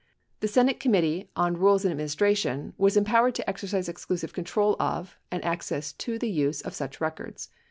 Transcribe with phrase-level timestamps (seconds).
[0.39, 5.45] The Senate Committee on Rules and Administration was empowered to exercise exclusive control of and
[5.45, 7.49] access to the use of such records.